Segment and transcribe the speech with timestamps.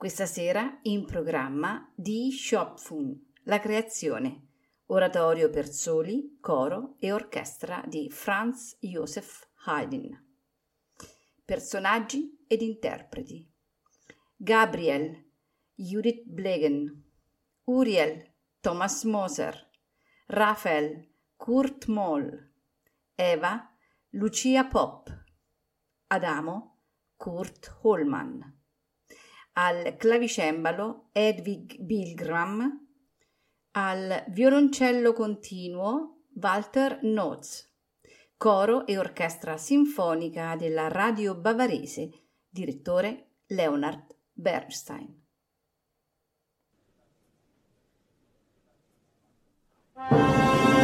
[0.00, 4.46] Questa sera in programma di Schöpfung, la creazione,
[4.86, 10.08] oratorio per soli, coro e orchestra di Franz Joseph Haydn.
[11.44, 13.46] Personaggi ed interpreti.
[14.36, 15.22] Gabriel,
[15.74, 17.04] Judith Blegen,
[17.64, 18.26] Uriel,
[18.58, 19.70] Thomas Moser,
[20.28, 22.52] Raphael, Kurt Moll,
[23.16, 23.70] Eva,
[24.12, 25.14] Lucia Pop,
[26.06, 26.78] Adamo,
[27.18, 28.59] Kurt Holman
[29.60, 32.86] al clavicembalo Edwig Bilgram,
[33.72, 37.70] al violoncello continuo Walter Notz,
[38.38, 42.08] coro e orchestra sinfonica della Radio Bavarese,
[42.48, 45.18] direttore Leonard Bernstein.
[50.00, 50.79] Thank you.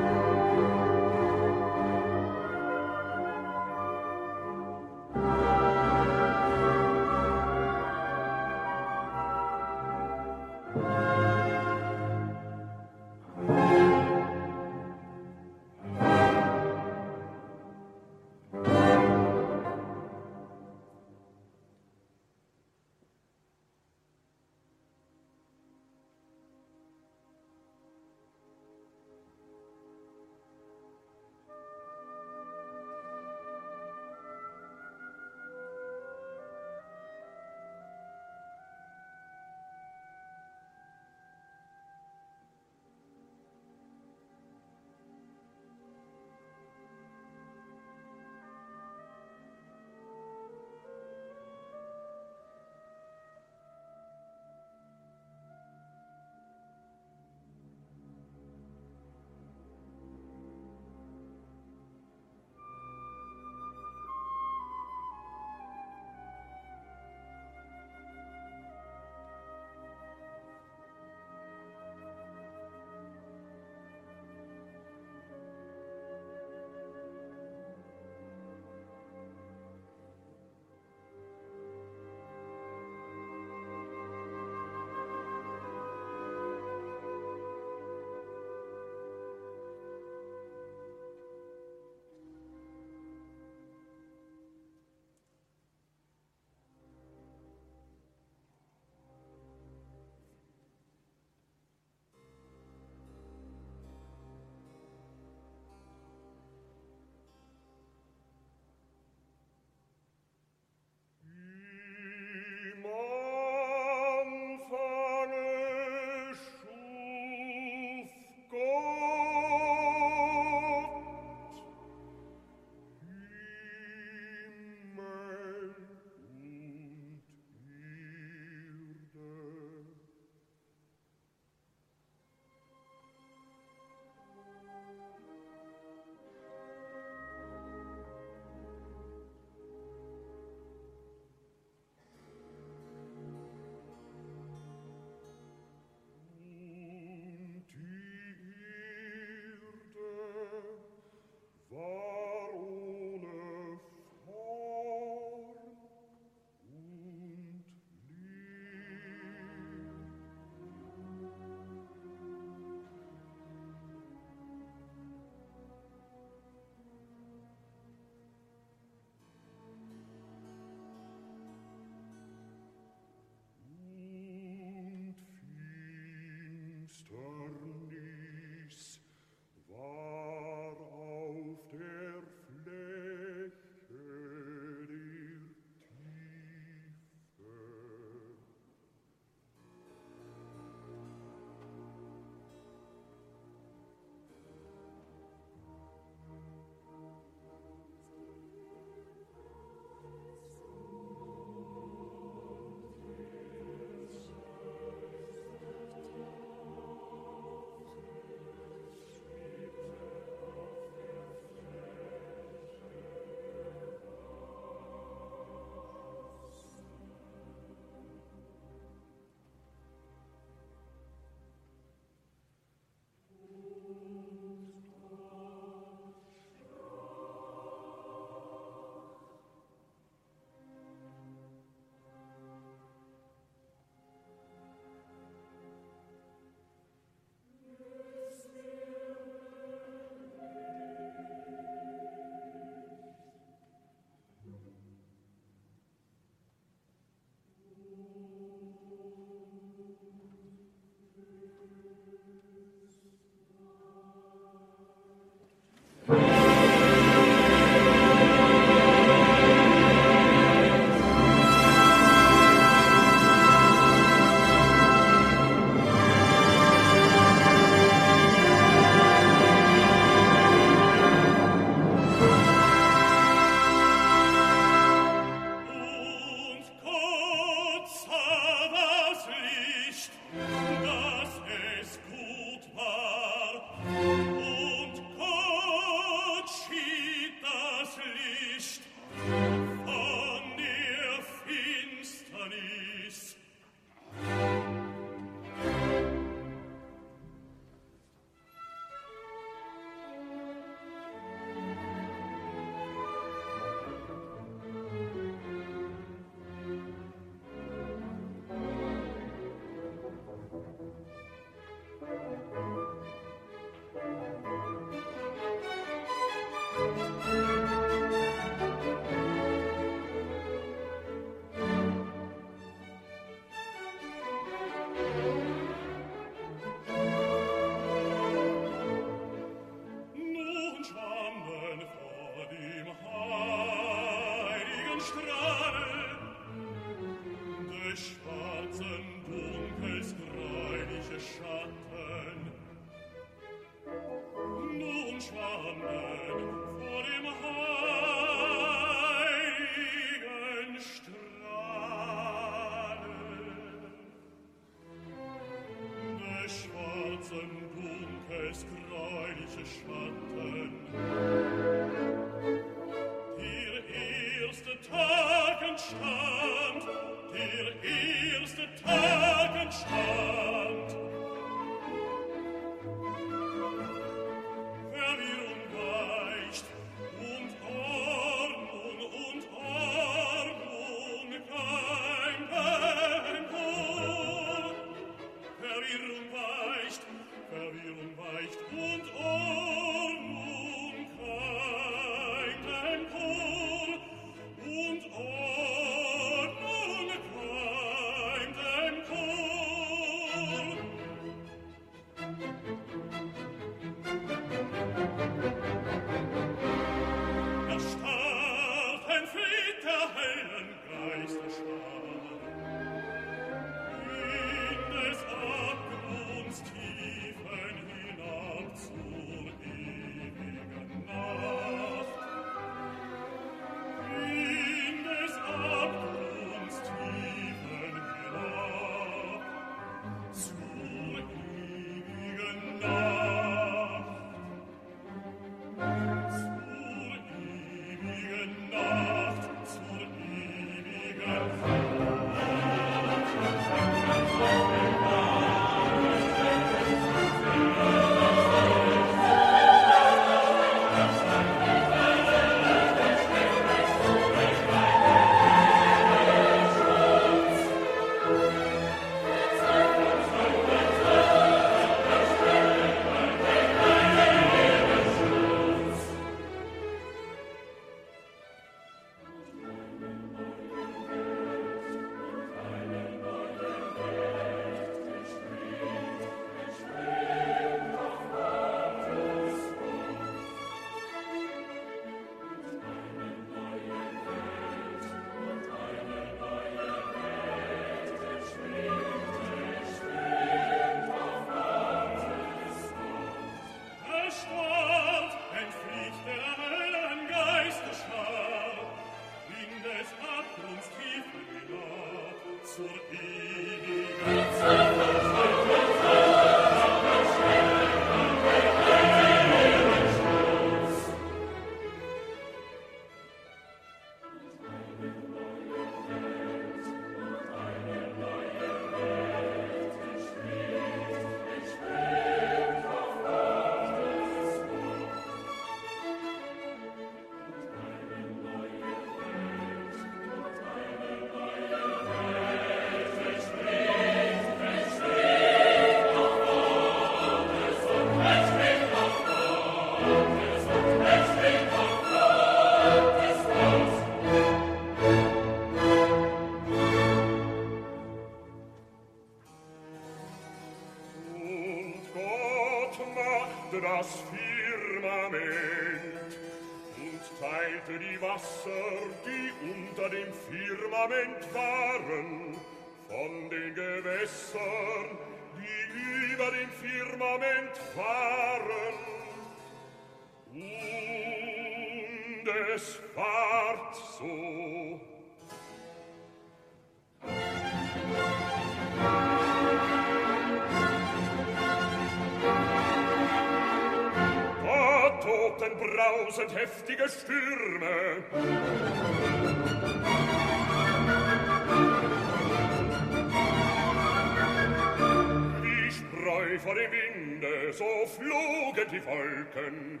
[598.90, 600.00] die Wolken.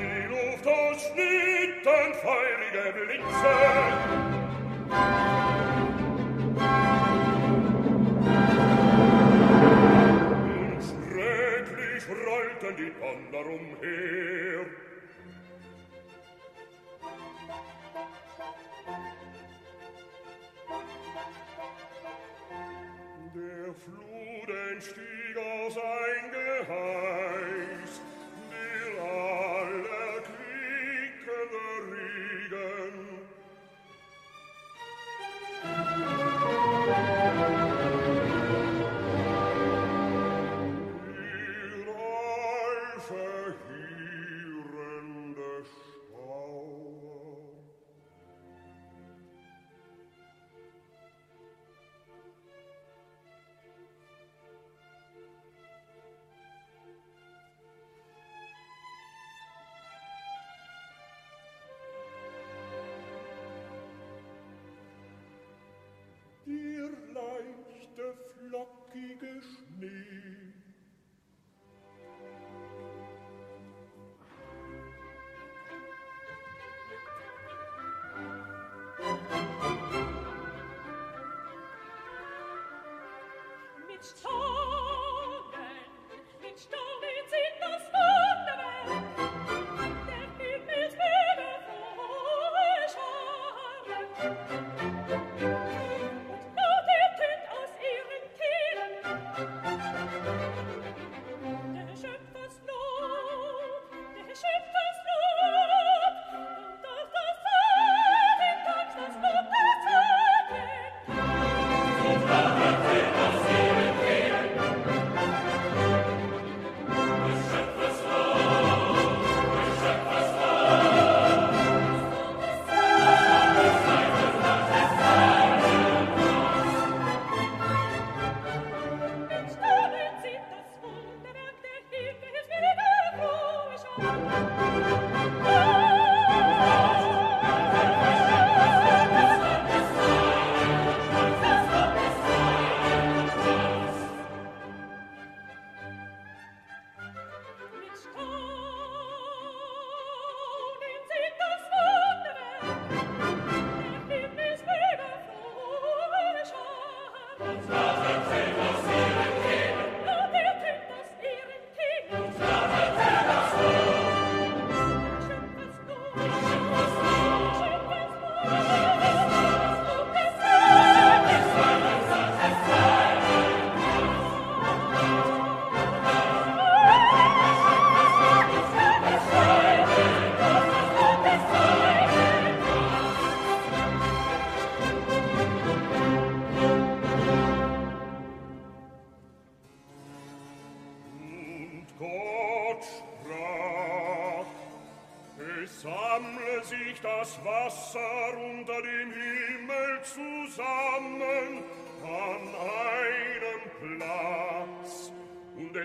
[0.00, 3.54] Die Luft ausschnitten feurige Blitze.
[10.44, 14.17] Und schrecklich rollten die Donner umher.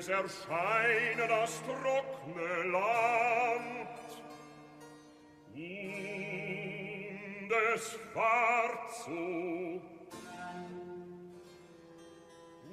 [0.04, 3.88] Es erscheine das trockene Land.
[5.56, 9.82] Und es ward so,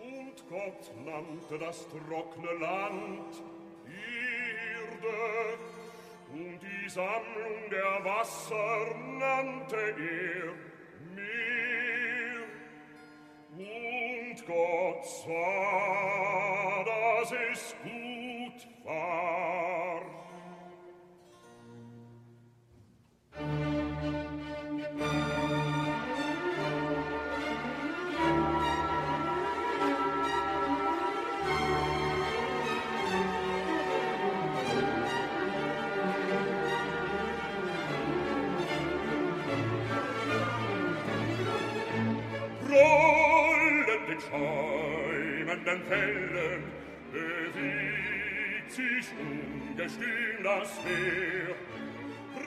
[0.00, 3.42] Und Gott nannte das trockene Land
[3.86, 5.58] Erde,
[6.32, 10.52] und die Sammlung der Wasser nannte er
[11.14, 11.59] Meer.
[13.60, 20.00] Und Gott sah, dass es gut war.
[44.20, 46.62] schäumenden Fällen
[47.12, 51.56] bewegt sich ungestüm das Meer.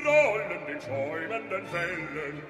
[0.06, 2.42] Rollen den schäumenden Fällen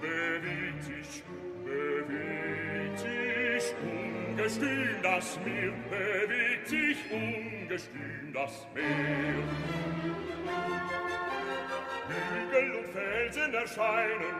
[0.00, 1.22] bewegt sich,
[1.64, 9.42] bewegt sich ungestüm das Meer, bewegt sich ungestüm das Meer.
[12.08, 14.36] Hügel und Felsen erscheinen,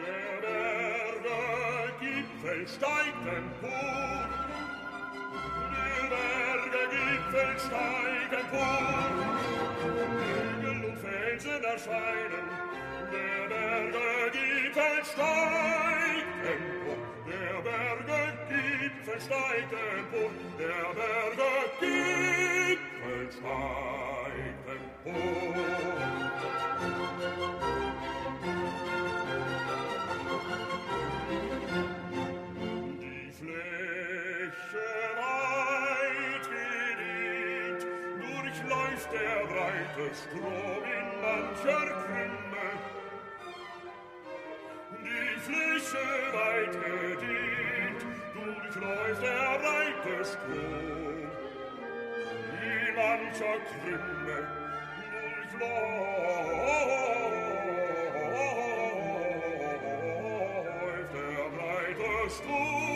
[0.00, 1.75] der Berge
[2.46, 4.28] Gipfel steigt empor.
[5.72, 9.10] Die Berge Gipfel steigen empor.
[10.22, 12.46] Hügel und Felsen erscheinen.
[13.10, 16.98] Der Berge Gipfel steigt empor.
[17.26, 20.30] Der Berge Gipfel steigt empor.
[20.56, 26.25] Der Berge Gipfel steigt empor.
[39.86, 42.76] alte Strom in mancher Krümel.
[45.02, 48.00] Die Fläche weit gedehnt,
[48.34, 51.30] durchläuft der reite Strom.
[52.62, 54.42] In mancher Krümel
[55.38, 55.84] durchläuft
[61.14, 62.95] der breite Strom.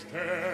[0.00, 0.49] Sterne.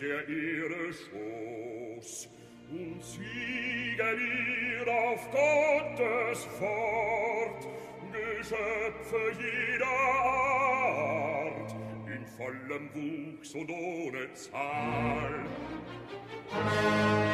[0.00, 2.28] der ihre Schoß
[2.70, 7.68] und siegen ihr auf Gottes Fort,
[8.12, 11.74] Geschöpfe jeder Art
[12.06, 15.44] in vollem Wuchs und ohne Zahl.
[16.50, 17.30] Musik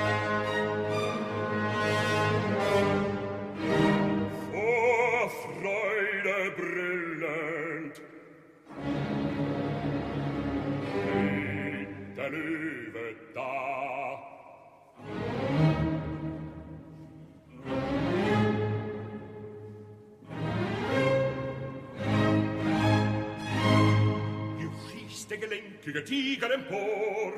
[25.38, 27.32] gelenkige Tiger empor.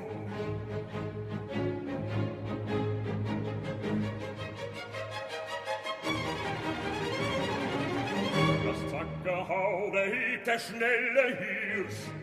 [8.64, 12.17] Das Zackerhau, da hebt der schnelle Hirsch,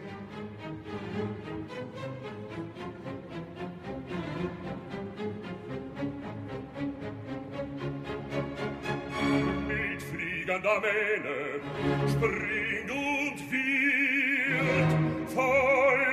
[10.64, 11.60] da Mähne
[12.10, 14.90] springt und wird
[15.34, 16.05] voll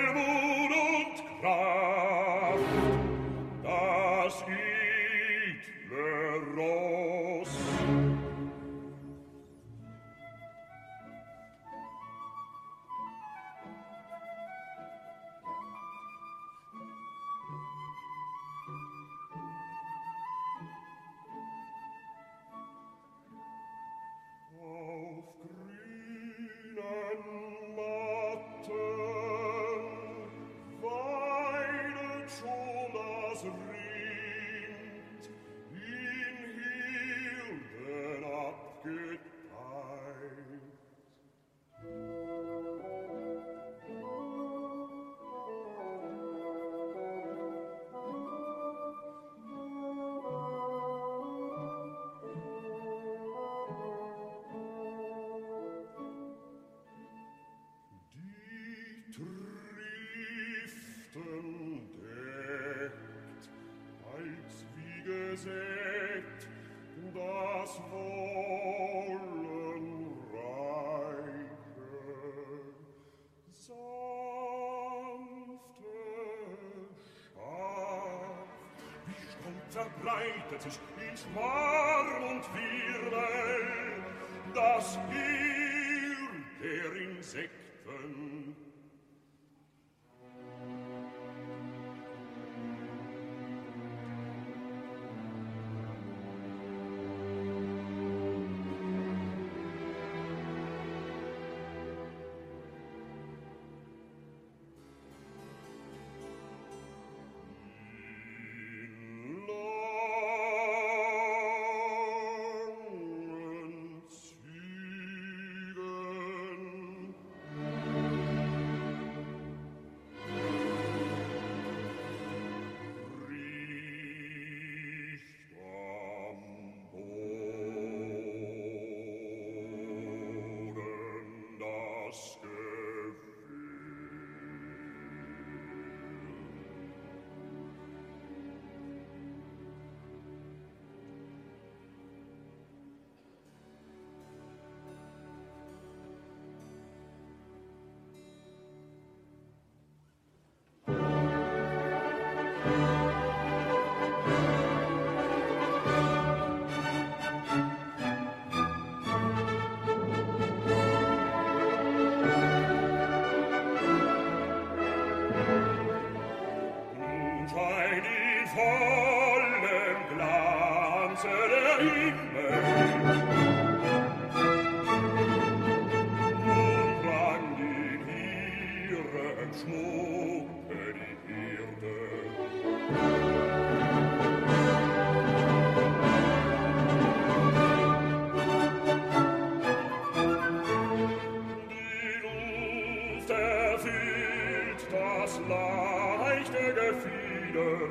[195.33, 197.89] das leichte Gefieder,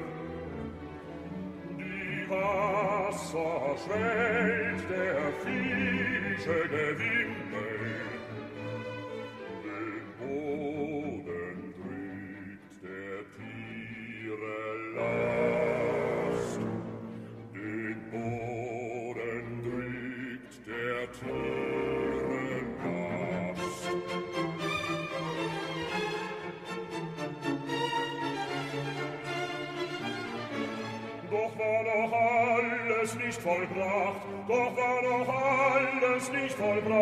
[1.78, 7.61] die Wasser schwellt der fische Gewinde,
[36.30, 37.01] nicht vollbracht.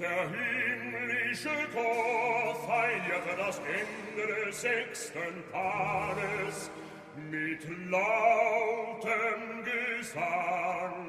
[0.00, 6.70] der himmlische Chor feierte das Ende sechsten Paares
[7.30, 10.99] mit lautem Gesang.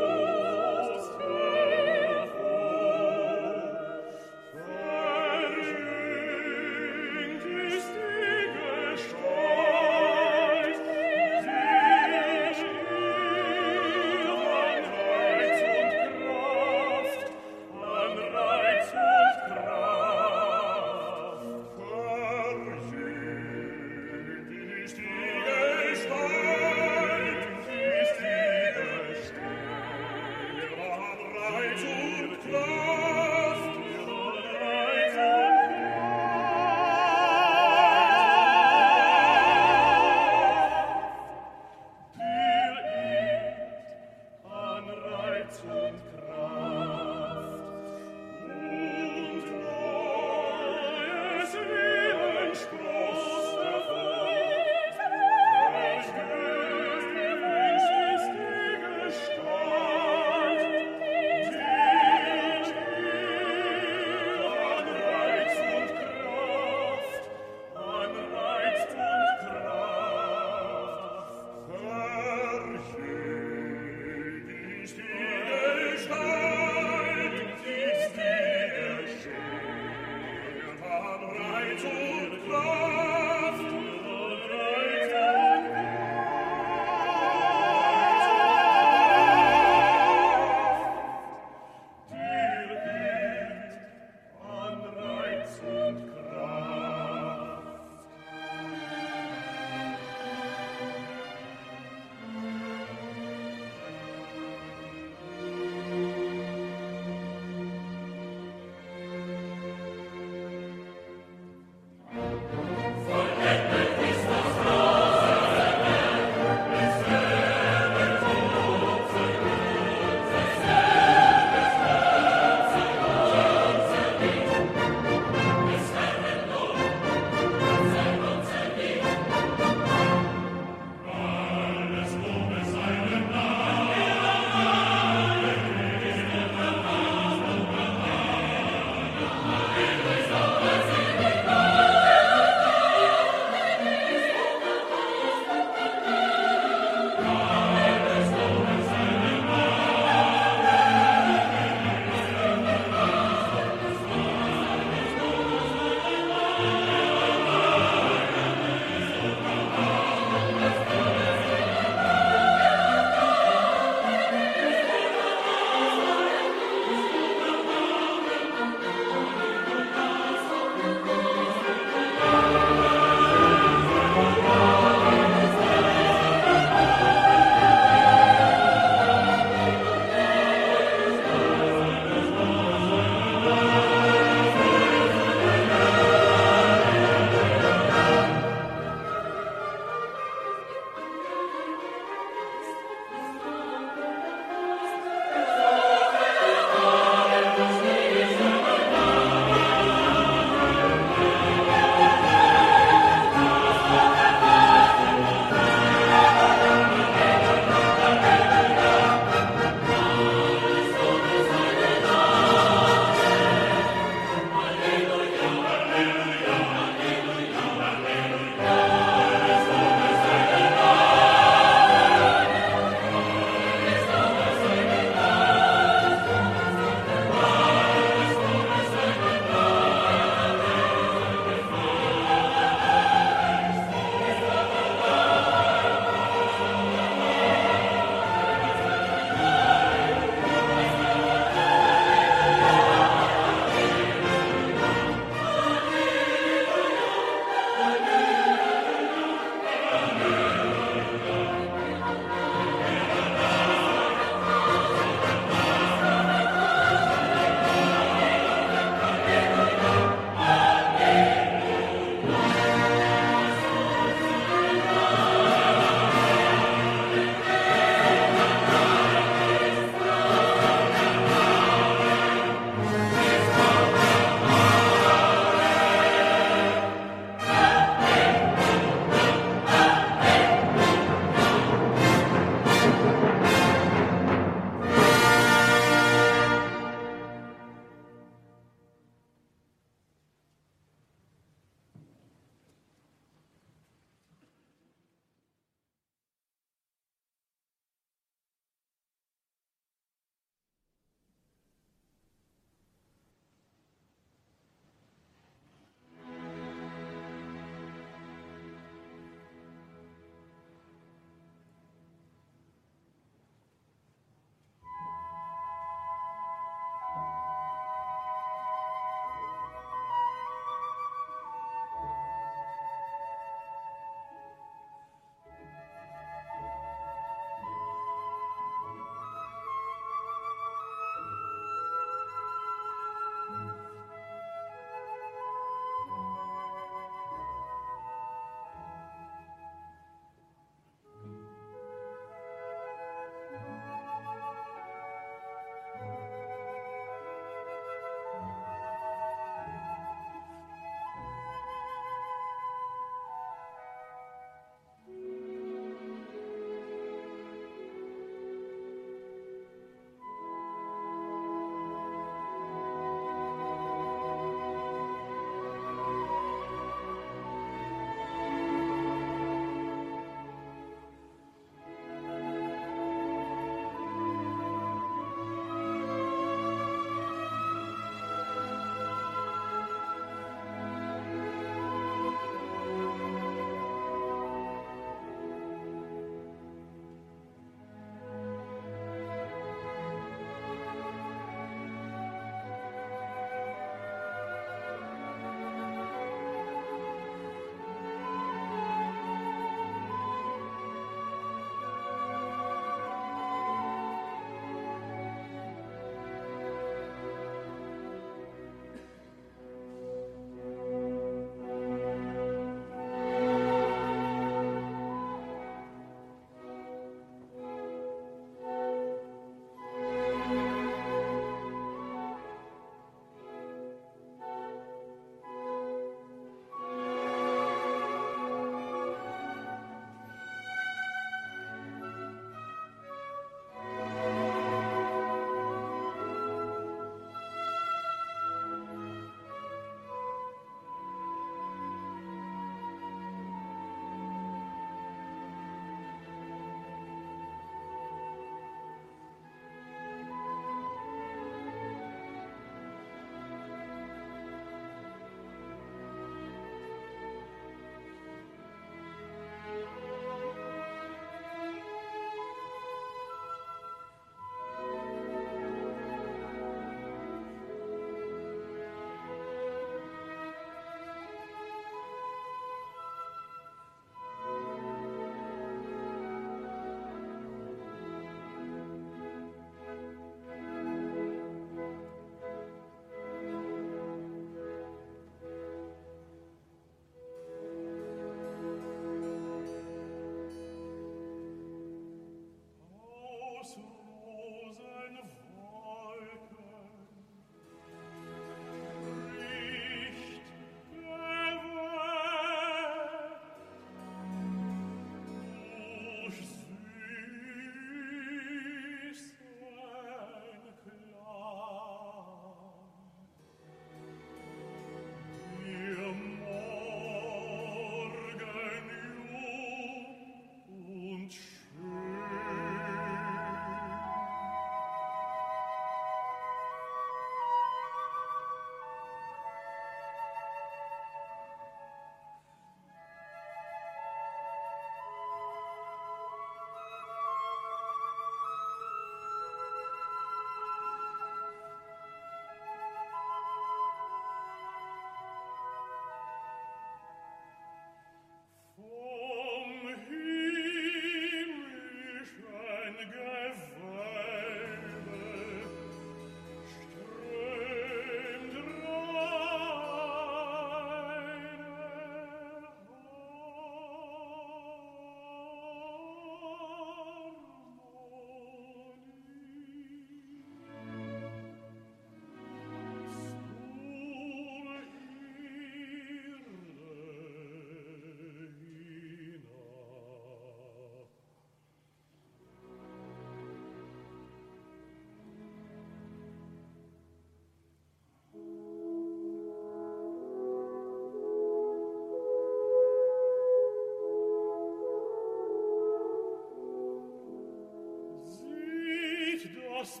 [599.78, 600.00] das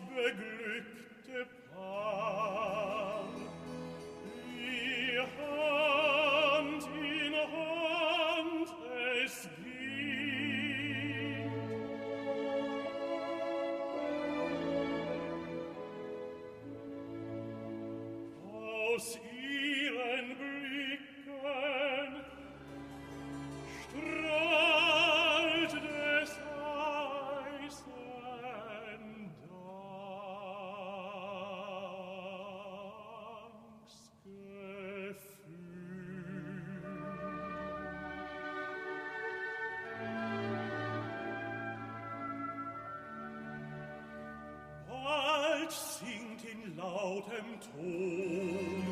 [47.38, 48.82] Phantom,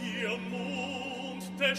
[0.00, 1.76] ihr Mond der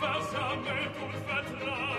[0.00, 1.89] versammelt und vertragt.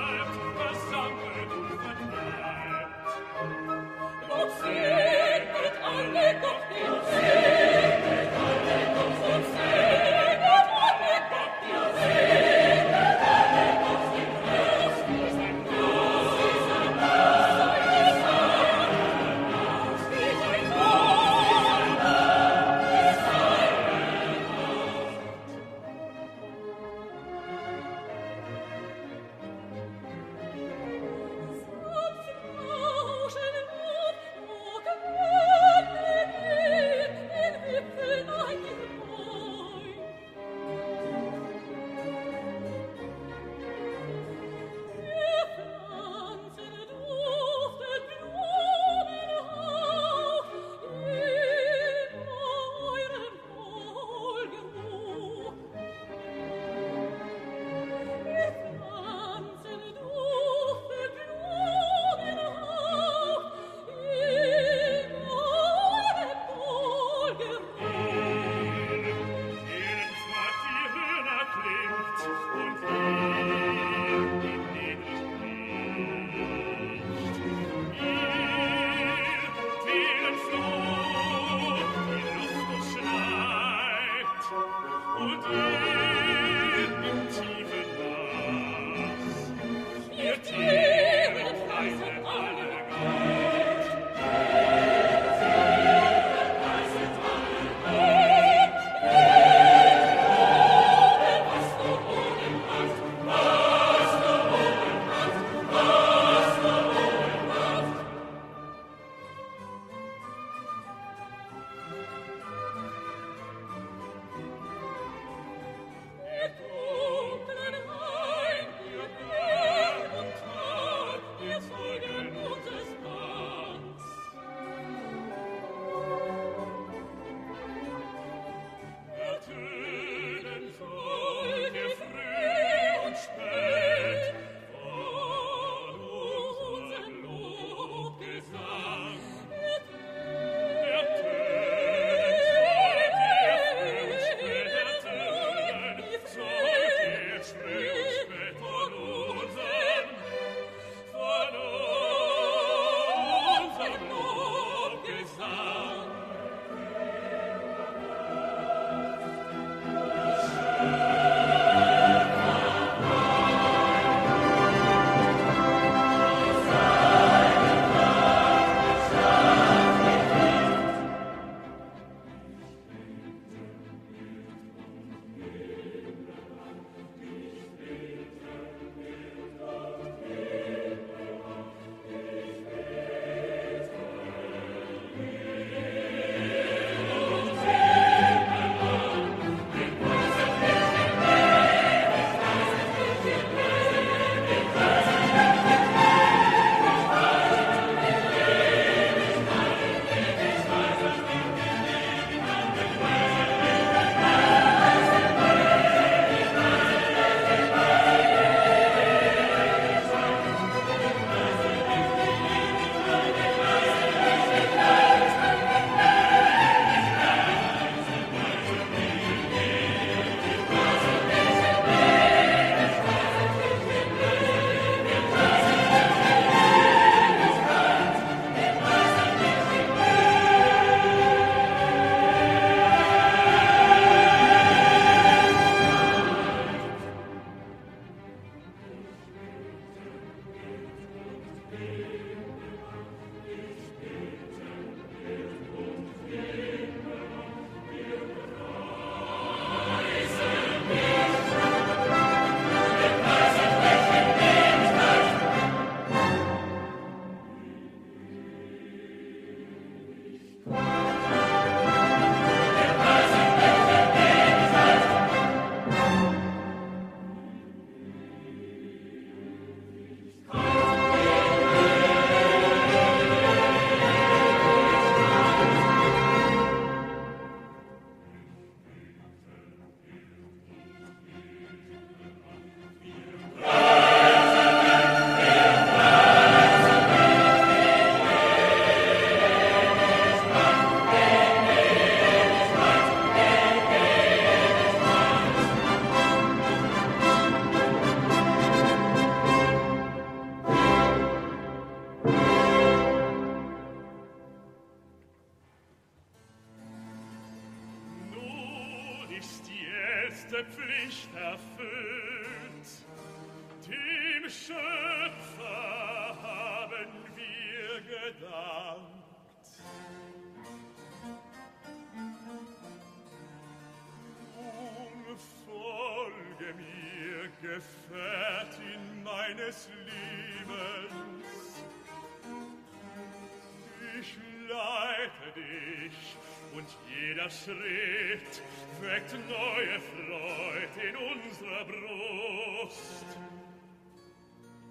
[337.71, 338.61] Schritt
[339.01, 343.25] weckt neue Freude in unserer Brust.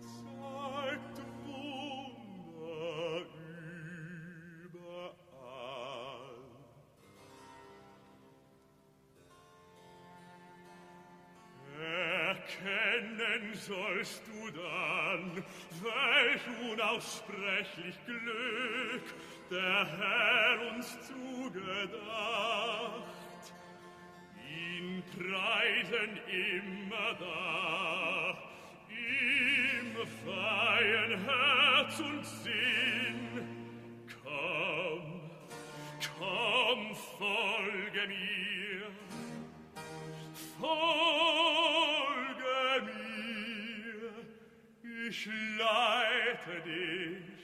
[0.01, 3.27] Zeigt Wunder
[4.65, 5.20] überall.
[12.27, 14.51] Erkennen sollst du
[15.11, 15.45] dann,
[15.82, 19.15] welch unaussprechlich Glück
[19.51, 21.91] der Herr uns zugedacht.
[24.49, 28.39] Ihn preisen immer da,
[28.89, 33.45] im freien Herz und Sinn.
[34.23, 35.20] Komm,
[36.19, 38.87] komm, folge mir,
[40.61, 41.31] folge
[45.11, 45.27] ich
[45.59, 47.40] leite dich.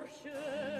[0.00, 0.79] worship.